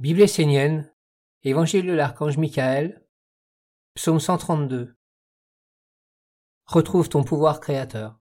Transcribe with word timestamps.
Bible 0.00 0.20
essénienne, 0.20 0.94
Évangile 1.42 1.84
de 1.84 1.92
l'archange 1.92 2.38
Michael, 2.38 3.04
Psaume 3.94 4.20
132. 4.20 4.96
Retrouve 6.66 7.08
ton 7.08 7.24
pouvoir 7.24 7.58
créateur. 7.58 8.20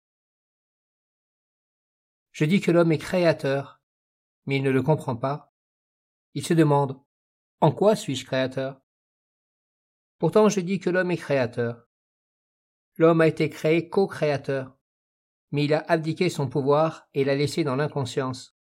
Je 2.32 2.44
dis 2.44 2.60
que 2.60 2.72
l'homme 2.72 2.90
est 2.90 2.98
créateur, 2.98 3.80
mais 4.46 4.56
il 4.56 4.64
ne 4.64 4.72
le 4.72 4.82
comprend 4.82 5.14
pas. 5.14 5.54
Il 6.34 6.44
se 6.44 6.54
demande, 6.54 7.00
en 7.60 7.70
quoi 7.70 7.94
suis-je 7.94 8.26
créateur? 8.26 8.80
Pourtant 10.18 10.48
je 10.48 10.58
dis 10.58 10.80
que 10.80 10.90
l'homme 10.90 11.12
est 11.12 11.18
créateur. 11.18 11.86
L'homme 12.96 13.20
a 13.20 13.28
été 13.28 13.48
créé 13.48 13.88
co-créateur, 13.88 14.76
mais 15.52 15.66
il 15.66 15.74
a 15.74 15.84
abdiqué 15.86 16.30
son 16.30 16.48
pouvoir 16.48 17.06
et 17.14 17.22
l'a 17.22 17.36
laissé 17.36 17.62
dans 17.62 17.76
l'inconscience. 17.76 18.56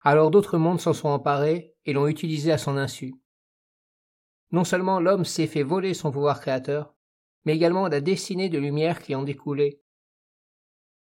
Alors 0.00 0.30
d'autres 0.30 0.56
mondes 0.56 0.80
s'en 0.80 0.94
sont 0.94 1.10
emparés 1.10 1.75
et 1.86 1.92
l'ont 1.92 2.08
utilisé 2.08 2.52
à 2.52 2.58
son 2.58 2.76
insu. 2.76 3.14
Non 4.50 4.64
seulement 4.64 5.00
l'homme 5.00 5.24
s'est 5.24 5.46
fait 5.46 5.62
voler 5.62 5.94
son 5.94 6.10
pouvoir 6.10 6.40
créateur, 6.40 6.94
mais 7.44 7.54
également 7.54 7.88
la 7.88 8.00
destinée 8.00 8.48
de 8.48 8.58
lumière 8.58 9.00
qui 9.02 9.14
en 9.14 9.22
découlait. 9.22 9.80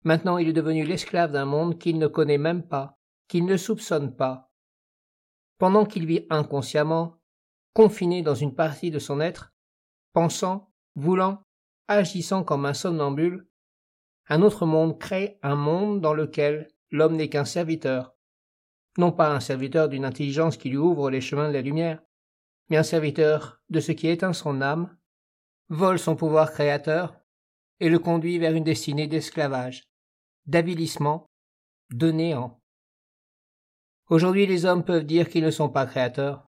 Maintenant 0.04 0.38
il 0.38 0.48
est 0.48 0.54
devenu 0.54 0.84
l'esclave 0.84 1.32
d'un 1.32 1.44
monde 1.44 1.78
qu'il 1.78 1.98
ne 1.98 2.06
connaît 2.06 2.38
même 2.38 2.66
pas, 2.66 2.98
qu'il 3.28 3.44
ne 3.44 3.56
soupçonne 3.56 4.16
pas. 4.16 4.50
Pendant 5.58 5.84
qu'il 5.84 6.06
vit 6.06 6.26
inconsciemment, 6.30 7.20
confiné 7.74 8.22
dans 8.22 8.34
une 8.34 8.54
partie 8.54 8.90
de 8.90 8.98
son 8.98 9.20
être, 9.20 9.52
pensant, 10.12 10.72
voulant, 10.94 11.44
agissant 11.88 12.44
comme 12.44 12.64
un 12.64 12.74
somnambule, 12.74 13.46
un 14.28 14.42
autre 14.42 14.64
monde 14.64 14.98
crée 14.98 15.38
un 15.42 15.56
monde 15.56 16.00
dans 16.00 16.14
lequel 16.14 16.68
l'homme 16.90 17.16
n'est 17.16 17.28
qu'un 17.28 17.44
serviteur, 17.44 18.14
non 18.98 19.12
pas 19.12 19.30
un 19.30 19.40
serviteur 19.40 19.88
d'une 19.88 20.04
intelligence 20.04 20.56
qui 20.56 20.70
lui 20.70 20.76
ouvre 20.76 21.10
les 21.10 21.20
chemins 21.20 21.48
de 21.48 21.54
la 21.54 21.62
lumière, 21.62 22.02
mais 22.68 22.76
un 22.76 22.82
serviteur 22.82 23.60
de 23.68 23.80
ce 23.80 23.92
qui 23.92 24.08
éteint 24.08 24.32
son 24.32 24.60
âme, 24.60 24.96
vole 25.68 25.98
son 25.98 26.16
pouvoir 26.16 26.52
créateur 26.52 27.20
et 27.78 27.88
le 27.88 27.98
conduit 27.98 28.38
vers 28.38 28.54
une 28.54 28.64
destinée 28.64 29.06
d'esclavage, 29.06 29.84
d'avilissement, 30.46 31.26
de 31.90 32.10
néant. 32.10 32.60
Aujourd'hui 34.08 34.46
les 34.46 34.64
hommes 34.64 34.84
peuvent 34.84 35.04
dire 35.04 35.28
qu'ils 35.28 35.44
ne 35.44 35.50
sont 35.50 35.68
pas 35.68 35.86
créateurs. 35.86 36.46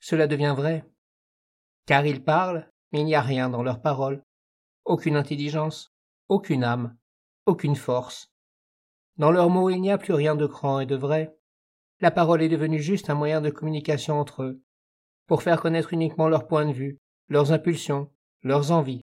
Cela 0.00 0.26
devient 0.26 0.54
vrai. 0.56 0.84
Car 1.86 2.04
ils 2.04 2.22
parlent, 2.22 2.68
mais 2.92 3.00
il 3.00 3.04
n'y 3.04 3.14
a 3.14 3.22
rien 3.22 3.48
dans 3.48 3.62
leurs 3.62 3.80
paroles. 3.80 4.22
Aucune 4.84 5.16
intelligence, 5.16 5.92
aucune 6.28 6.64
âme, 6.64 6.96
aucune 7.46 7.76
force. 7.76 8.32
Dans 9.16 9.30
leurs 9.30 9.50
mots 9.50 9.70
il 9.70 9.80
n'y 9.80 9.90
a 9.90 9.98
plus 9.98 10.14
rien 10.14 10.34
de 10.34 10.46
grand 10.46 10.80
et 10.80 10.86
de 10.86 10.96
vrai 10.96 11.36
la 12.00 12.10
parole 12.10 12.42
est 12.42 12.48
devenue 12.48 12.80
juste 12.80 13.10
un 13.10 13.14
moyen 13.14 13.40
de 13.40 13.50
communication 13.50 14.18
entre 14.18 14.42
eux, 14.42 14.62
pour 15.26 15.42
faire 15.42 15.60
connaître 15.60 15.92
uniquement 15.92 16.28
leur 16.28 16.46
point 16.46 16.66
de 16.66 16.72
vue, 16.72 16.98
leurs 17.28 17.52
impulsions, 17.52 18.10
leurs 18.42 18.72
envies. 18.72 19.02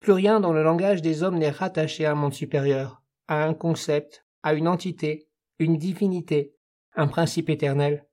Plus 0.00 0.12
rien 0.12 0.40
dans 0.40 0.52
le 0.52 0.62
langage 0.62 1.02
des 1.02 1.22
hommes 1.22 1.38
n'est 1.38 1.50
rattaché 1.50 2.06
à 2.06 2.12
un 2.12 2.16
monde 2.16 2.32
supérieur, 2.32 3.02
à 3.28 3.44
un 3.44 3.54
concept, 3.54 4.26
à 4.42 4.54
une 4.54 4.66
entité, 4.66 5.28
une 5.58 5.76
divinité, 5.76 6.56
un 6.94 7.06
principe 7.06 7.50
éternel. 7.50 8.06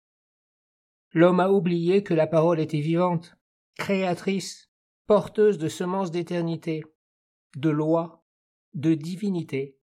L'homme 1.13 1.39
a 1.39 1.49
oublié 1.49 2.03
que 2.03 2.13
la 2.13 2.27
parole 2.27 2.59
était 2.59 2.81
vivante, 2.81 3.35
créatrice, 3.75 4.69
porteuse 5.07 5.57
de 5.57 5.69
semences 5.69 6.11
d'éternité, 6.11 6.83
de 7.55 7.69
loi, 7.69 8.23
de 8.75 8.93
divinité. 8.93 9.77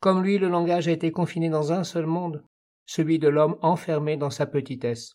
Comme 0.00 0.22
lui, 0.22 0.36
le 0.36 0.48
langage 0.48 0.88
a 0.88 0.90
été 0.92 1.10
confiné 1.12 1.48
dans 1.48 1.72
un 1.72 1.84
seul 1.84 2.04
monde, 2.04 2.44
celui 2.86 3.18
de 3.18 3.28
l'homme 3.28 3.56
enfermé 3.62 4.16
dans 4.16 4.30
sa 4.30 4.46
petitesse. 4.46 5.14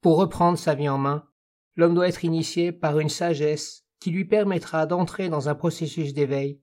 Pour 0.00 0.18
reprendre 0.18 0.58
sa 0.58 0.74
vie 0.74 0.88
en 0.88 0.98
main, 0.98 1.28
l'homme 1.76 1.94
doit 1.94 2.08
être 2.08 2.24
initié 2.24 2.72
par 2.72 2.98
une 2.98 3.08
sagesse 3.08 3.84
qui 4.00 4.10
lui 4.10 4.24
permettra 4.24 4.86
d'entrer 4.86 5.28
dans 5.28 5.48
un 5.48 5.54
processus 5.54 6.12
d'éveil, 6.12 6.60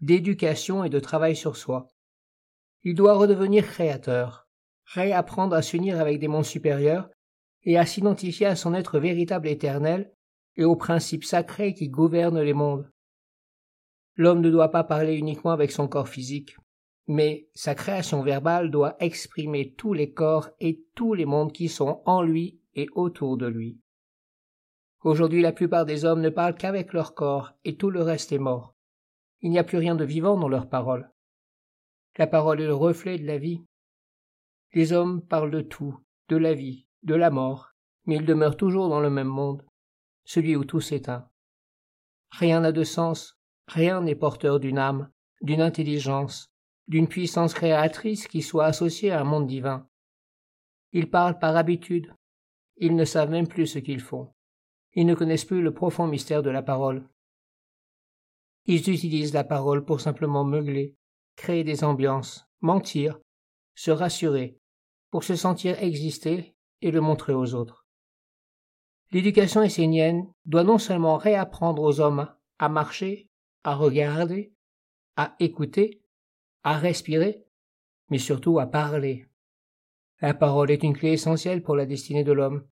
d'éducation 0.00 0.84
et 0.84 0.90
de 0.90 1.00
travail 1.00 1.34
sur 1.34 1.56
soi. 1.56 1.88
Il 2.82 2.94
doit 2.94 3.14
redevenir 3.14 3.66
créateur, 3.66 4.48
réapprendre 4.84 5.56
à 5.56 5.62
s'unir 5.62 5.98
avec 5.98 6.18
des 6.18 6.28
mondes 6.28 6.44
supérieurs 6.44 7.08
et 7.62 7.78
à 7.78 7.86
s'identifier 7.86 8.46
à 8.46 8.56
son 8.56 8.74
être 8.74 8.98
véritable 8.98 9.48
éternel 9.48 10.12
et 10.56 10.64
aux 10.64 10.76
principes 10.76 11.24
sacrés 11.24 11.74
qui 11.74 11.88
gouvernent 11.88 12.42
les 12.42 12.52
mondes. 12.52 12.90
L'homme 14.16 14.42
ne 14.42 14.50
doit 14.50 14.70
pas 14.70 14.84
parler 14.84 15.14
uniquement 15.14 15.50
avec 15.50 15.72
son 15.72 15.88
corps 15.88 16.08
physique, 16.08 16.56
mais 17.06 17.48
sa 17.54 17.74
création 17.74 18.22
verbale 18.22 18.70
doit 18.70 18.96
exprimer 19.00 19.74
tous 19.74 19.92
les 19.92 20.12
corps 20.12 20.48
et 20.60 20.84
tous 20.94 21.14
les 21.14 21.26
mondes 21.26 21.52
qui 21.52 21.68
sont 21.68 22.02
en 22.06 22.22
lui 22.22 22.60
et 22.74 22.86
autour 22.94 23.36
de 23.36 23.46
lui. 23.46 23.78
Aujourd'hui 25.02 25.42
la 25.42 25.52
plupart 25.52 25.84
des 25.84 26.04
hommes 26.04 26.22
ne 26.22 26.30
parlent 26.30 26.56
qu'avec 26.56 26.92
leur 26.92 27.14
corps 27.14 27.52
et 27.64 27.76
tout 27.76 27.90
le 27.90 28.02
reste 28.02 28.32
est 28.32 28.38
mort. 28.38 28.74
Il 29.42 29.50
n'y 29.50 29.58
a 29.58 29.64
plus 29.64 29.78
rien 29.78 29.94
de 29.94 30.04
vivant 30.04 30.38
dans 30.38 30.48
leurs 30.48 30.68
paroles. 30.68 31.10
La 32.16 32.26
parole 32.26 32.60
est 32.60 32.66
le 32.66 32.74
reflet 32.74 33.18
de 33.18 33.26
la 33.26 33.36
vie. 33.36 33.62
Les 34.72 34.92
hommes 34.92 35.20
parlent 35.20 35.50
de 35.50 35.60
tout, 35.60 35.98
de 36.28 36.36
la 36.36 36.54
vie, 36.54 36.86
de 37.02 37.14
la 37.14 37.30
mort, 37.30 37.72
mais 38.06 38.16
ils 38.16 38.24
demeurent 38.24 38.56
toujours 38.56 38.88
dans 38.88 39.00
le 39.00 39.10
même 39.10 39.28
monde, 39.28 39.64
celui 40.24 40.56
où 40.56 40.64
tout 40.64 40.80
s'éteint. 40.80 41.28
Rien 42.30 42.60
n'a 42.60 42.72
de 42.72 42.82
sens, 42.82 43.38
rien 43.68 44.00
n'est 44.00 44.14
porteur 44.14 44.58
d'une 44.58 44.78
âme, 44.78 45.10
d'une 45.42 45.60
intelligence, 45.60 46.53
d'une 46.88 47.08
puissance 47.08 47.54
créatrice 47.54 48.28
qui 48.28 48.42
soit 48.42 48.66
associée 48.66 49.10
à 49.10 49.20
un 49.20 49.24
monde 49.24 49.46
divin. 49.46 49.88
Ils 50.92 51.10
parlent 51.10 51.38
par 51.38 51.56
habitude. 51.56 52.14
Ils 52.76 52.94
ne 52.94 53.04
savent 53.04 53.30
même 53.30 53.48
plus 53.48 53.66
ce 53.66 53.78
qu'ils 53.78 54.00
font. 54.00 54.32
Ils 54.92 55.06
ne 55.06 55.14
connaissent 55.14 55.44
plus 55.44 55.62
le 55.62 55.74
profond 55.74 56.06
mystère 56.06 56.42
de 56.42 56.50
la 56.50 56.62
parole. 56.62 57.08
Ils 58.66 58.88
utilisent 58.90 59.34
la 59.34 59.44
parole 59.44 59.84
pour 59.84 60.00
simplement 60.00 60.44
meugler, 60.44 60.96
créer 61.36 61.64
des 61.64 61.84
ambiances, 61.84 62.46
mentir, 62.60 63.18
se 63.74 63.90
rassurer, 63.90 64.58
pour 65.10 65.24
se 65.24 65.36
sentir 65.36 65.82
exister 65.82 66.54
et 66.80 66.90
le 66.90 67.00
montrer 67.00 67.34
aux 67.34 67.54
autres. 67.54 67.86
L'éducation 69.10 69.62
essénienne 69.62 70.32
doit 70.44 70.64
non 70.64 70.78
seulement 70.78 71.16
réapprendre 71.16 71.82
aux 71.82 72.00
hommes 72.00 72.28
à 72.58 72.68
marcher, 72.68 73.28
à 73.62 73.74
regarder, 73.74 74.52
à 75.16 75.36
écouter, 75.40 76.03
à 76.64 76.78
respirer, 76.78 77.44
mais 78.10 78.18
surtout 78.18 78.58
à 78.58 78.66
parler. 78.66 79.28
La 80.20 80.34
parole 80.34 80.70
est 80.70 80.82
une 80.82 80.96
clé 80.96 81.12
essentielle 81.12 81.62
pour 81.62 81.76
la 81.76 81.86
destinée 81.86 82.24
de 82.24 82.32
l'homme, 82.32 82.66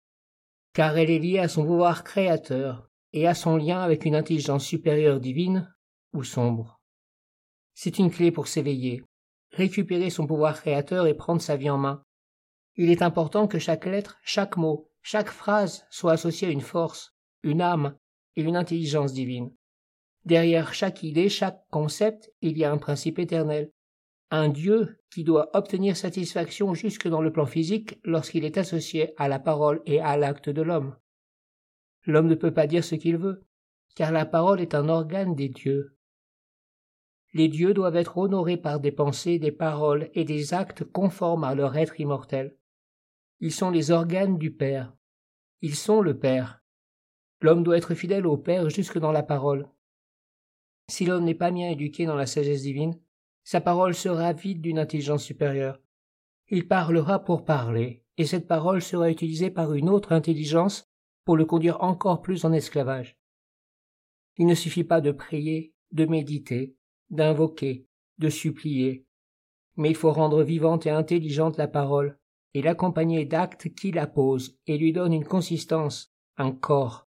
car 0.73 0.97
elle 0.97 1.09
est 1.09 1.19
liée 1.19 1.39
à 1.39 1.47
son 1.47 1.65
pouvoir 1.65 2.03
créateur 2.03 2.89
et 3.13 3.27
à 3.27 3.33
son 3.33 3.57
lien 3.57 3.81
avec 3.81 4.05
une 4.05 4.15
intelligence 4.15 4.63
supérieure 4.63 5.19
divine 5.19 5.73
ou 6.13 6.23
sombre. 6.23 6.79
C'est 7.73 7.97
une 7.97 8.11
clé 8.11 8.31
pour 8.31 8.47
s'éveiller, 8.47 9.03
récupérer 9.51 10.11
son 10.11 10.27
pouvoir 10.27 10.61
créateur 10.61 11.07
et 11.07 11.15
prendre 11.15 11.41
sa 11.41 11.55
vie 11.55 11.69
en 11.69 11.77
main. 11.77 12.03
Il 12.75 12.91
est 12.91 13.01
important 13.01 13.47
que 13.47 13.57
chaque 13.57 13.85
lettre, 13.85 14.19
chaque 14.23 14.57
mot, 14.57 14.91
chaque 15.01 15.29
phrase 15.29 15.85
soit 15.89 16.11
associée 16.11 16.49
à 16.49 16.51
une 16.51 16.61
force, 16.61 17.15
une 17.41 17.61
âme 17.61 17.97
et 18.35 18.41
une 18.43 18.55
intelligence 18.55 19.13
divine. 19.13 19.51
Derrière 20.25 20.73
chaque 20.73 21.01
idée, 21.01 21.29
chaque 21.29 21.65
concept, 21.69 22.31
il 22.41 22.57
y 22.57 22.63
a 22.63 22.71
un 22.71 22.77
principe 22.77 23.17
éternel, 23.17 23.71
un 24.31 24.49
Dieu 24.49 24.99
qui 25.09 25.23
doit 25.23 25.49
obtenir 25.57 25.97
satisfaction 25.97 26.73
jusque 26.73 27.07
dans 27.07 27.21
le 27.21 27.31
plan 27.31 27.45
physique 27.45 27.99
lorsqu'il 28.03 28.45
est 28.45 28.57
associé 28.57 29.13
à 29.17 29.27
la 29.27 29.39
parole 29.39 29.81
et 29.85 29.99
à 29.99 30.17
l'acte 30.17 30.49
de 30.49 30.61
l'homme. 30.61 30.95
L'homme 32.05 32.27
ne 32.27 32.35
peut 32.35 32.53
pas 32.53 32.67
dire 32.67 32.83
ce 32.83 32.95
qu'il 32.95 33.17
veut, 33.17 33.45
car 33.95 34.11
la 34.11 34.25
parole 34.25 34.61
est 34.61 34.75
un 34.75 34.87
organe 34.87 35.35
des 35.35 35.49
dieux. 35.49 35.95
Les 37.33 37.47
dieux 37.47 37.73
doivent 37.73 37.95
être 37.95 38.17
honorés 38.17 38.57
par 38.57 38.79
des 38.79 38.91
pensées, 38.91 39.39
des 39.39 39.51
paroles 39.51 40.09
et 40.13 40.25
des 40.25 40.53
actes 40.53 40.83
conformes 40.83 41.43
à 41.43 41.53
leur 41.53 41.77
être 41.77 41.99
immortel. 41.99 42.55
Ils 43.39 43.51
sont 43.51 43.69
les 43.69 43.91
organes 43.91 44.37
du 44.37 44.51
Père. 44.51 44.93
Ils 45.61 45.75
sont 45.75 46.01
le 46.01 46.17
Père. 46.17 46.61
L'homme 47.41 47.63
doit 47.63 47.77
être 47.77 47.93
fidèle 47.93 48.27
au 48.27 48.37
Père 48.37 48.69
jusque 48.69 48.97
dans 48.97 49.11
la 49.11 49.23
parole. 49.23 49.69
Si 50.87 51.05
l'homme 51.05 51.25
n'est 51.25 51.35
pas 51.35 51.51
bien 51.51 51.69
éduqué 51.69 52.05
dans 52.05 52.15
la 52.15 52.25
sagesse 52.25 52.63
divine, 52.63 52.99
sa 53.49 53.61
parole 53.61 53.95
sera 53.95 54.31
vide 54.31 54.61
d'une 54.61 54.77
intelligence 54.77 55.23
supérieure. 55.23 55.81
Il 56.49 56.67
parlera 56.67 57.17
pour 57.17 57.45
parler, 57.45 58.03
et 58.15 58.27
cette 58.27 58.45
parole 58.45 58.79
sera 58.79 59.09
utilisée 59.09 59.49
par 59.49 59.73
une 59.73 59.89
autre 59.89 60.11
intelligence 60.11 60.87
pour 61.25 61.35
le 61.35 61.45
conduire 61.45 61.81
encore 61.81 62.21
plus 62.21 62.45
en 62.45 62.53
esclavage. 62.53 63.17
Il 64.37 64.45
ne 64.45 64.53
suffit 64.53 64.83
pas 64.83 65.01
de 65.01 65.11
prier, 65.11 65.73
de 65.91 66.05
méditer, 66.05 66.75
d'invoquer, 67.09 67.87
de 68.19 68.29
supplier, 68.29 69.07
mais 69.77 69.89
il 69.89 69.95
faut 69.95 70.13
rendre 70.13 70.43
vivante 70.43 70.85
et 70.85 70.91
intelligente 70.91 71.57
la 71.57 71.67
parole, 71.67 72.19
et 72.53 72.61
l'accompagner 72.61 73.25
d'actes 73.25 73.73
qui 73.73 73.91
la 73.91 74.05
posent 74.05 74.59
et 74.67 74.77
lui 74.77 74.93
donnent 74.93 75.13
une 75.13 75.25
consistance, 75.25 76.13
un 76.37 76.51
corps. 76.51 77.08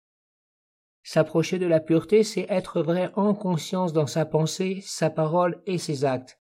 S'approcher 1.10 1.58
de 1.58 1.64
la 1.64 1.80
pureté, 1.80 2.22
c'est 2.22 2.44
être 2.50 2.82
vrai 2.82 3.10
en 3.14 3.32
conscience 3.32 3.94
dans 3.94 4.06
sa 4.06 4.26
pensée, 4.26 4.82
sa 4.82 5.08
parole 5.08 5.62
et 5.64 5.78
ses 5.78 6.04
actes. 6.04 6.38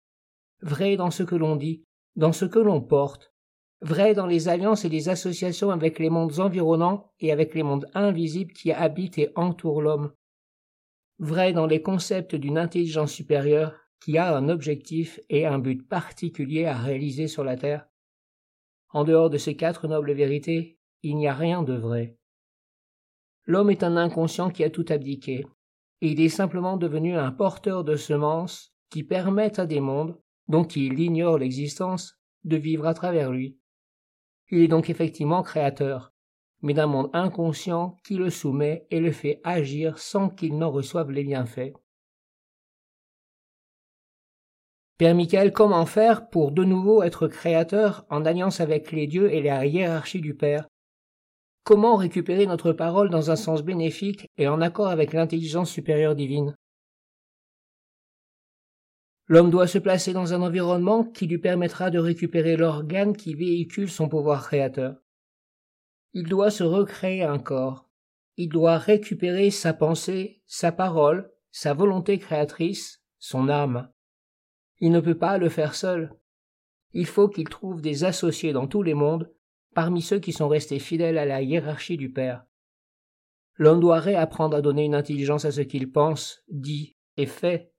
Vrai 0.62 0.96
dans 0.96 1.10
ce 1.10 1.22
que 1.22 1.34
l'on 1.34 1.56
dit, 1.56 1.84
dans 2.16 2.32
ce 2.32 2.46
que 2.46 2.58
l'on 2.58 2.80
porte, 2.80 3.34
vrai 3.82 4.14
dans 4.14 4.26
les 4.26 4.48
alliances 4.48 4.86
et 4.86 4.88
les 4.88 5.10
associations 5.10 5.70
avec 5.70 5.98
les 5.98 6.08
mondes 6.08 6.40
environnants 6.40 7.12
et 7.20 7.30
avec 7.30 7.54
les 7.54 7.62
mondes 7.62 7.90
invisibles 7.92 8.54
qui 8.54 8.72
habitent 8.72 9.18
et 9.18 9.28
entourent 9.34 9.82
l'homme, 9.82 10.14
vrai 11.18 11.52
dans 11.52 11.66
les 11.66 11.82
concepts 11.82 12.34
d'une 12.34 12.56
intelligence 12.56 13.12
supérieure 13.12 13.74
qui 14.00 14.16
a 14.16 14.34
un 14.34 14.48
objectif 14.48 15.20
et 15.28 15.44
un 15.44 15.58
but 15.58 15.86
particulier 15.86 16.64
à 16.64 16.78
réaliser 16.78 17.28
sur 17.28 17.44
la 17.44 17.58
Terre. 17.58 17.86
En 18.94 19.04
dehors 19.04 19.28
de 19.28 19.36
ces 19.36 19.56
quatre 19.56 19.88
nobles 19.88 20.12
vérités, 20.12 20.78
il 21.02 21.16
n'y 21.16 21.28
a 21.28 21.34
rien 21.34 21.62
de 21.62 21.74
vrai. 21.74 22.16
L'homme 23.46 23.70
est 23.70 23.82
un 23.82 23.96
inconscient 23.96 24.50
qui 24.50 24.64
a 24.64 24.70
tout 24.70 24.86
abdiqué, 24.88 25.46
et 26.00 26.08
il 26.08 26.20
est 26.20 26.28
simplement 26.28 26.76
devenu 26.76 27.16
un 27.16 27.30
porteur 27.30 27.84
de 27.84 27.96
semences 27.96 28.74
qui 28.90 29.02
permettent 29.02 29.58
à 29.58 29.66
des 29.66 29.80
mondes, 29.80 30.18
dont 30.48 30.64
il 30.64 30.98
ignore 30.98 31.38
l'existence, 31.38 32.18
de 32.44 32.56
vivre 32.56 32.86
à 32.86 32.94
travers 32.94 33.30
lui. 33.30 33.58
Il 34.50 34.60
est 34.60 34.68
donc 34.68 34.90
effectivement 34.90 35.42
créateur, 35.42 36.12
mais 36.62 36.74
d'un 36.74 36.86
monde 36.86 37.10
inconscient 37.12 37.96
qui 38.04 38.14
le 38.14 38.30
soumet 38.30 38.86
et 38.90 39.00
le 39.00 39.12
fait 39.12 39.40
agir 39.44 39.98
sans 39.98 40.28
qu'il 40.28 40.56
n'en 40.56 40.70
reçoive 40.70 41.10
les 41.10 41.24
bienfaits. 41.24 41.72
Père 44.96 45.14
Michael, 45.14 45.52
comment 45.52 45.86
faire 45.86 46.28
pour 46.28 46.52
de 46.52 46.64
nouveau 46.64 47.02
être 47.02 47.26
créateur 47.26 48.06
en 48.10 48.24
alliance 48.24 48.60
avec 48.60 48.92
les 48.92 49.06
dieux 49.06 49.32
et 49.32 49.42
la 49.42 49.66
hiérarchie 49.66 50.20
du 50.20 50.34
Père? 50.34 50.68
Comment 51.64 51.96
récupérer 51.96 52.44
notre 52.44 52.72
parole 52.72 53.08
dans 53.08 53.30
un 53.30 53.36
sens 53.36 53.62
bénéfique 53.62 54.30
et 54.36 54.48
en 54.48 54.60
accord 54.60 54.88
avec 54.88 55.14
l'intelligence 55.14 55.70
supérieure 55.70 56.14
divine? 56.14 56.54
L'homme 59.28 59.50
doit 59.50 59.66
se 59.66 59.78
placer 59.78 60.12
dans 60.12 60.34
un 60.34 60.42
environnement 60.42 61.04
qui 61.04 61.26
lui 61.26 61.38
permettra 61.38 61.88
de 61.88 61.98
récupérer 61.98 62.58
l'organe 62.58 63.16
qui 63.16 63.34
véhicule 63.34 63.88
son 63.88 64.10
pouvoir 64.10 64.46
créateur. 64.46 64.96
Il 66.12 66.28
doit 66.28 66.50
se 66.50 66.64
recréer 66.64 67.22
un 67.22 67.38
corps. 67.38 67.88
Il 68.36 68.50
doit 68.50 68.76
récupérer 68.76 69.50
sa 69.50 69.72
pensée, 69.72 70.42
sa 70.46 70.70
parole, 70.70 71.32
sa 71.50 71.72
volonté 71.72 72.18
créatrice, 72.18 73.02
son 73.18 73.48
âme. 73.48 73.90
Il 74.80 74.92
ne 74.92 75.00
peut 75.00 75.16
pas 75.16 75.38
le 75.38 75.48
faire 75.48 75.74
seul. 75.74 76.14
Il 76.92 77.06
faut 77.06 77.28
qu'il 77.30 77.48
trouve 77.48 77.80
des 77.80 78.04
associés 78.04 78.52
dans 78.52 78.66
tous 78.66 78.82
les 78.82 78.92
mondes, 78.92 79.32
parmi 79.74 80.02
ceux 80.02 80.20
qui 80.20 80.32
sont 80.32 80.48
restés 80.48 80.78
fidèles 80.78 81.18
à 81.18 81.24
la 81.24 81.42
hiérarchie 81.42 81.96
du 81.96 82.10
Père. 82.10 82.44
L'homme 83.56 83.80
doit 83.80 84.00
réapprendre 84.00 84.56
à 84.56 84.62
donner 84.62 84.84
une 84.84 84.94
intelligence 84.94 85.44
à 85.44 85.52
ce 85.52 85.60
qu'il 85.60 85.90
pense, 85.92 86.42
dit 86.48 86.96
et 87.16 87.26
fait. 87.26 87.72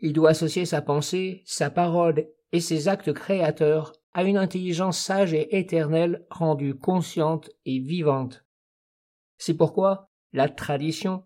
Il 0.00 0.12
doit 0.12 0.30
associer 0.30 0.66
sa 0.66 0.82
pensée, 0.82 1.42
sa 1.46 1.70
parole 1.70 2.28
et 2.52 2.60
ses 2.60 2.88
actes 2.88 3.12
créateurs 3.12 3.92
à 4.12 4.24
une 4.24 4.36
intelligence 4.36 4.98
sage 4.98 5.32
et 5.34 5.58
éternelle 5.58 6.26
rendue 6.30 6.74
consciente 6.74 7.50
et 7.64 7.78
vivante. 7.78 8.44
C'est 9.38 9.56
pourquoi 9.56 10.10
la 10.32 10.48
tradition, 10.48 11.24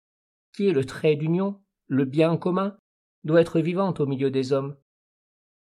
qui 0.54 0.68
est 0.68 0.72
le 0.72 0.84
trait 0.84 1.16
d'union, 1.16 1.60
le 1.86 2.04
bien 2.04 2.36
commun, 2.36 2.76
doit 3.24 3.40
être 3.40 3.60
vivante 3.60 4.00
au 4.00 4.06
milieu 4.06 4.30
des 4.30 4.52
hommes. 4.52 4.76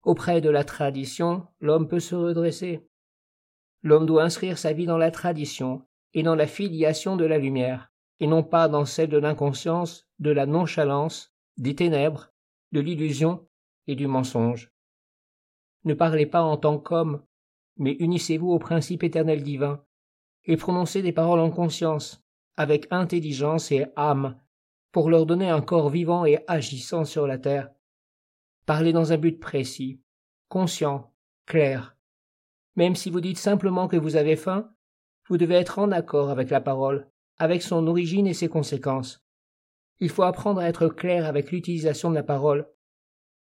Auprès 0.02 0.40
de 0.40 0.50
la 0.50 0.64
tradition, 0.64 1.46
l'homme 1.60 1.88
peut 1.88 2.00
se 2.00 2.14
redresser. 2.14 2.88
L'homme 3.82 4.06
doit 4.06 4.24
inscrire 4.24 4.58
sa 4.58 4.72
vie 4.72 4.86
dans 4.86 4.98
la 4.98 5.10
tradition 5.10 5.82
et 6.12 6.22
dans 6.22 6.34
la 6.34 6.46
filiation 6.46 7.16
de 7.16 7.24
la 7.24 7.38
lumière, 7.38 7.90
et 8.18 8.26
non 8.26 8.42
pas 8.42 8.68
dans 8.68 8.84
celle 8.84 9.08
de 9.08 9.18
l'inconscience, 9.18 10.06
de 10.18 10.30
la 10.30 10.46
nonchalance, 10.46 11.32
des 11.56 11.74
ténèbres, 11.74 12.32
de 12.72 12.80
l'illusion 12.80 13.46
et 13.86 13.94
du 13.94 14.06
mensonge. 14.06 14.72
Ne 15.84 15.94
parlez 15.94 16.26
pas 16.26 16.42
en 16.42 16.56
tant 16.56 16.78
qu'homme, 16.78 17.22
mais 17.78 17.96
unissez-vous 18.00 18.50
au 18.50 18.58
principe 18.58 19.02
éternel 19.02 19.42
divin, 19.42 19.82
et 20.44 20.56
prononcez 20.56 21.02
des 21.02 21.12
paroles 21.12 21.40
en 21.40 21.50
conscience, 21.50 22.22
avec 22.56 22.86
intelligence 22.90 23.72
et 23.72 23.86
âme, 23.96 24.38
pour 24.92 25.08
leur 25.08 25.24
donner 25.24 25.48
un 25.48 25.62
corps 25.62 25.88
vivant 25.88 26.24
et 26.26 26.44
agissant 26.46 27.04
sur 27.04 27.26
la 27.26 27.38
terre. 27.38 27.70
Parlez 28.66 28.92
dans 28.92 29.12
un 29.12 29.16
but 29.16 29.38
précis, 29.40 30.00
conscient, 30.48 31.14
clair. 31.46 31.96
Même 32.76 32.94
si 32.94 33.11
vous 33.11 33.20
dites 33.20 33.38
simplement 33.38 33.88
que 33.88 33.96
vous 33.96 34.17
avez 34.17 34.37
faim, 34.37 34.72
vous 35.28 35.37
devez 35.37 35.56
être 35.56 35.78
en 35.78 35.93
accord 35.93 36.31
avec 36.31 36.50
la 36.50 36.61
parole, 36.61 37.08
avec 37.38 37.62
son 37.62 37.87
origine 37.87 38.26
et 38.26 38.34
ses 38.34 38.49
conséquences. 38.49 39.22
Il 39.99 40.08
faut 40.08 40.22
apprendre 40.22 40.61
à 40.61 40.69
être 40.69 40.88
clair 40.88 41.26
avec 41.26 41.52
l'utilisation 41.52 42.11
de 42.11 42.14
la 42.14 42.22
parole. 42.22 42.69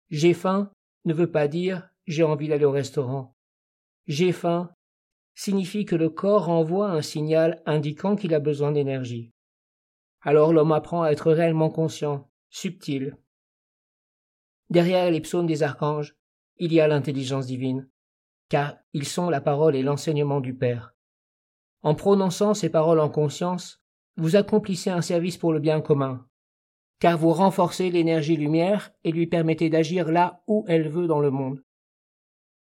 J'ai 0.09 0.33
faim 0.33 0.71
ne 1.05 1.13
veut 1.13 1.31
pas 1.31 1.47
dire 1.47 1.89
j'ai 2.05 2.23
envie 2.23 2.47
d'aller 2.47 2.65
au 2.65 2.71
restaurant. 2.71 3.35
J'ai 4.07 4.31
faim 4.31 4.73
signifie 5.35 5.85
que 5.85 5.95
le 5.95 6.09
corps 6.09 6.49
envoie 6.49 6.89
un 6.89 7.01
signal 7.01 7.61
indiquant 7.65 8.15
qu'il 8.15 8.33
a 8.33 8.39
besoin 8.39 8.71
d'énergie. 8.71 9.31
Alors 10.21 10.51
l'homme 10.51 10.73
apprend 10.73 11.03
à 11.03 11.11
être 11.11 11.31
réellement 11.31 11.69
conscient, 11.69 12.29
subtil, 12.49 13.15
Derrière 14.69 15.09
les 15.09 15.21
psaumes 15.21 15.47
des 15.47 15.63
archanges, 15.63 16.15
il 16.57 16.71
y 16.73 16.79
a 16.79 16.87
l'intelligence 16.87 17.47
divine, 17.47 17.89
car 18.49 18.77
ils 18.93 19.07
sont 19.07 19.29
la 19.29 19.41
parole 19.41 19.75
et 19.75 19.83
l'enseignement 19.83 20.41
du 20.41 20.55
Père. 20.55 20.95
En 21.81 21.95
prononçant 21.95 22.53
ces 22.53 22.69
paroles 22.69 22.99
en 22.99 23.09
conscience, 23.09 23.81
vous 24.17 24.35
accomplissez 24.35 24.89
un 24.89 25.01
service 25.01 25.37
pour 25.37 25.53
le 25.53 25.59
bien 25.59 25.79
commun, 25.79 26.27
car 26.99 27.17
vous 27.17 27.31
renforcez 27.31 27.89
l'énergie 27.89 28.35
lumière 28.35 28.91
et 29.03 29.11
lui 29.11 29.27
permettez 29.27 29.69
d'agir 29.69 30.11
là 30.11 30.43
où 30.47 30.65
elle 30.67 30.89
veut 30.89 31.07
dans 31.07 31.21
le 31.21 31.31
monde. 31.31 31.63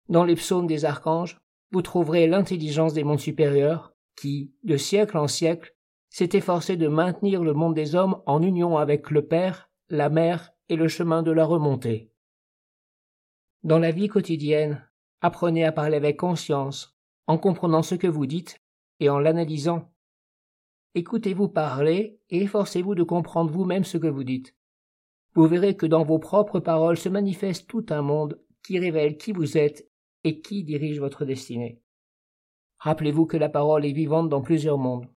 Dans 0.09 0.25
les 0.25 0.35
psaumes 0.35 0.67
des 0.67 0.83
archanges, 0.83 1.37
vous 1.71 1.81
trouverez 1.81 2.27
l'intelligence 2.27 2.93
des 2.93 3.03
mondes 3.03 3.19
supérieurs, 3.19 3.93
qui, 4.15 4.53
de 4.63 4.77
siècle 4.77 5.17
en 5.17 5.27
siècle, 5.27 5.75
s'est 6.09 6.29
efforcé 6.33 6.77
de 6.77 6.87
maintenir 6.87 7.43
le 7.43 7.53
monde 7.53 7.75
des 7.75 7.95
hommes 7.95 8.21
en 8.25 8.41
union 8.41 8.77
avec 8.77 9.11
le 9.11 9.25
Père, 9.25 9.69
la 9.89 10.09
Mère 10.09 10.53
et 10.69 10.75
le 10.75 10.87
chemin 10.87 11.23
de 11.23 11.31
la 11.31 11.45
remontée. 11.45 12.11
Dans 13.63 13.79
la 13.79 13.91
vie 13.91 14.07
quotidienne, 14.07 14.86
apprenez 15.21 15.63
à 15.63 15.71
parler 15.71 15.97
avec 15.97 16.17
conscience, 16.17 16.97
en 17.27 17.37
comprenant 17.37 17.83
ce 17.83 17.95
que 17.95 18.07
vous 18.07 18.25
dites 18.25 18.61
et 18.99 19.09
en 19.09 19.19
l'analysant. 19.19 19.91
Écoutez-vous 20.95 21.49
parler 21.49 22.19
et 22.29 22.41
efforcez-vous 22.43 22.95
de 22.95 23.03
comprendre 23.03 23.51
vous-même 23.51 23.83
ce 23.83 23.97
que 23.97 24.07
vous 24.07 24.23
dites. 24.23 24.55
Vous 25.35 25.47
verrez 25.47 25.77
que 25.77 25.85
dans 25.85 26.03
vos 26.03 26.19
propres 26.19 26.59
paroles 26.59 26.97
se 26.97 27.09
manifeste 27.09 27.67
tout 27.67 27.85
un 27.89 28.01
monde 28.01 28.41
qui 28.63 28.79
révèle 28.79 29.17
qui 29.17 29.31
vous 29.31 29.57
êtes 29.57 29.87
et 30.23 30.41
qui 30.41 30.63
dirige 30.63 30.99
votre 30.99 31.25
destinée. 31.25 31.81
Rappelez-vous 32.79 33.25
que 33.25 33.37
la 33.37 33.49
parole 33.49 33.85
est 33.85 33.91
vivante 33.91 34.29
dans 34.29 34.41
plusieurs 34.41 34.77
mondes. 34.77 35.07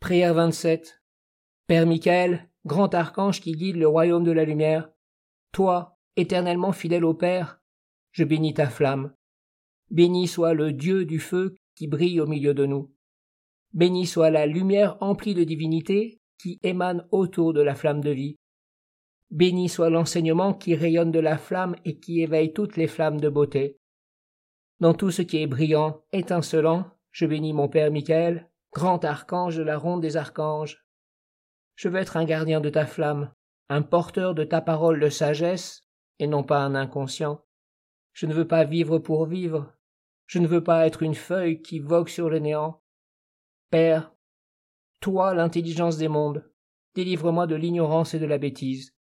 Prière 0.00 0.34
27. 0.34 1.02
Père 1.66 1.86
Michael, 1.86 2.50
grand 2.64 2.92
archange 2.94 3.40
qui 3.40 3.52
guide 3.52 3.76
le 3.76 3.86
royaume 3.86 4.24
de 4.24 4.32
la 4.32 4.44
lumière, 4.44 4.90
toi, 5.52 5.99
éternellement 6.16 6.72
fidèle 6.72 7.04
au 7.04 7.14
Père, 7.14 7.60
je 8.12 8.24
bénis 8.24 8.54
ta 8.54 8.68
flamme. 8.68 9.12
Béni 9.90 10.28
soit 10.28 10.54
le 10.54 10.72
Dieu 10.72 11.04
du 11.04 11.18
feu 11.18 11.54
qui 11.74 11.86
brille 11.86 12.20
au 12.20 12.26
milieu 12.26 12.54
de 12.54 12.66
nous. 12.66 12.92
Béni 13.72 14.06
soit 14.06 14.30
la 14.30 14.46
lumière 14.46 14.96
emplie 15.00 15.34
de 15.34 15.44
divinité 15.44 16.20
qui 16.38 16.58
émane 16.62 17.06
autour 17.10 17.52
de 17.52 17.60
la 17.60 17.74
flamme 17.74 18.00
de 18.00 18.10
vie. 18.10 18.36
Béni 19.30 19.68
soit 19.68 19.90
l'enseignement 19.90 20.54
qui 20.54 20.74
rayonne 20.74 21.12
de 21.12 21.20
la 21.20 21.38
flamme 21.38 21.76
et 21.84 21.98
qui 21.98 22.20
éveille 22.20 22.52
toutes 22.52 22.76
les 22.76 22.88
flammes 22.88 23.20
de 23.20 23.28
beauté. 23.28 23.78
Dans 24.80 24.94
tout 24.94 25.10
ce 25.10 25.22
qui 25.22 25.38
est 25.38 25.46
brillant, 25.46 26.02
étincelant, 26.12 26.90
je 27.12 27.26
bénis 27.26 27.52
mon 27.52 27.68
Père 27.68 27.92
Michael, 27.92 28.48
grand 28.72 29.04
archange 29.04 29.56
de 29.56 29.62
la 29.62 29.76
ronde 29.76 30.00
des 30.00 30.16
archanges, 30.16 30.84
je 31.80 31.88
veux 31.88 31.98
être 31.98 32.18
un 32.18 32.24
gardien 32.24 32.60
de 32.60 32.68
ta 32.68 32.84
flamme, 32.84 33.32
un 33.70 33.80
porteur 33.80 34.34
de 34.34 34.44
ta 34.44 34.60
parole 34.60 35.00
de 35.00 35.08
sagesse, 35.08 35.80
et 36.20 36.28
non 36.28 36.44
pas 36.44 36.62
un 36.62 36.76
inconscient. 36.76 37.44
Je 38.12 38.26
ne 38.26 38.32
veux 38.32 38.46
pas 38.46 38.64
vivre 38.64 39.00
pour 39.00 39.26
vivre. 39.26 39.74
Je 40.26 40.38
ne 40.38 40.46
veux 40.46 40.62
pas 40.62 40.86
être 40.86 41.02
une 41.02 41.16
feuille 41.16 41.60
qui 41.60 41.80
vogue 41.80 42.08
sur 42.08 42.30
le 42.30 42.38
néant. 42.38 42.80
Père, 43.70 44.14
toi 45.00 45.34
l'intelligence 45.34 45.96
des 45.96 46.06
mondes, 46.06 46.48
délivre-moi 46.94 47.48
de 47.48 47.56
l'ignorance 47.56 48.14
et 48.14 48.20
de 48.20 48.26
la 48.26 48.38
bêtise. 48.38 48.94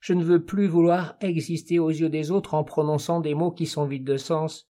Je 0.00 0.14
ne 0.14 0.24
veux 0.24 0.44
plus 0.44 0.66
vouloir 0.66 1.16
exister 1.20 1.78
aux 1.78 1.90
yeux 1.90 2.08
des 2.08 2.30
autres 2.30 2.54
en 2.54 2.64
prononçant 2.64 3.20
des 3.20 3.34
mots 3.34 3.52
qui 3.52 3.66
sont 3.66 3.84
vides 3.84 4.06
de 4.06 4.16
sens. 4.16 4.70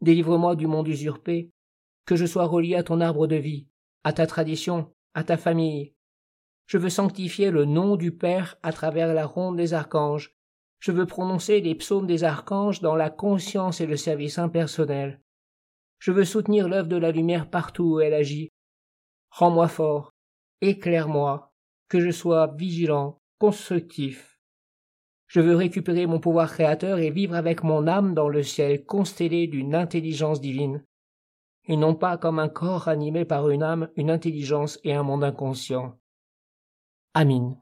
Délivre-moi 0.00 0.56
du 0.56 0.66
monde 0.66 0.88
usurpé, 0.88 1.50
que 2.06 2.16
je 2.16 2.26
sois 2.26 2.46
relié 2.46 2.76
à 2.76 2.82
ton 2.82 3.00
arbre 3.00 3.26
de 3.26 3.36
vie, 3.36 3.68
à 4.04 4.12
ta 4.12 4.26
tradition, 4.26 4.94
à 5.14 5.24
ta 5.24 5.36
famille, 5.36 5.96
je 6.66 6.78
veux 6.78 6.90
sanctifier 6.90 7.50
le 7.50 7.64
nom 7.64 7.96
du 7.96 8.10
Père 8.10 8.56
à 8.62 8.72
travers 8.72 9.14
la 9.14 9.24
ronde 9.24 9.56
des 9.56 9.72
archanges. 9.72 10.35
Je 10.78 10.92
veux 10.92 11.06
prononcer 11.06 11.60
les 11.60 11.74
psaumes 11.74 12.06
des 12.06 12.24
archanges 12.24 12.80
dans 12.80 12.96
la 12.96 13.10
conscience 13.10 13.80
et 13.80 13.86
le 13.86 13.96
service 13.96 14.38
impersonnel. 14.38 15.20
Je 15.98 16.12
veux 16.12 16.24
soutenir 16.24 16.68
l'œuvre 16.68 16.88
de 16.88 16.96
la 16.96 17.10
lumière 17.10 17.48
partout 17.48 17.84
où 17.84 18.00
elle 18.00 18.14
agit. 18.14 18.50
Rends-moi 19.30 19.68
fort, 19.68 20.12
éclaire-moi, 20.60 21.52
que 21.88 22.00
je 22.00 22.10
sois 22.10 22.48
vigilant, 22.56 23.18
constructif, 23.38 24.38
Je 25.28 25.40
veux 25.40 25.56
récupérer 25.56 26.06
mon 26.06 26.20
pouvoir 26.20 26.52
créateur 26.52 26.98
et 26.98 27.10
vivre 27.10 27.34
avec 27.34 27.64
mon 27.64 27.88
âme 27.88 28.14
dans 28.14 28.28
le 28.28 28.44
ciel 28.44 28.84
constellé 28.84 29.48
d'une 29.48 29.74
intelligence 29.74 30.40
divine, 30.40 30.84
et 31.64 31.76
non 31.76 31.96
pas 31.96 32.16
comme 32.16 32.38
un 32.38 32.48
corps 32.48 32.86
animé 32.86 33.24
par 33.24 33.50
une 33.50 33.64
âme, 33.64 33.88
une 33.96 34.10
intelligence 34.10 34.78
et 34.84 34.94
un 34.94 35.02
monde 35.02 35.24
inconscient. 35.24 35.98
Amin. 37.12 37.56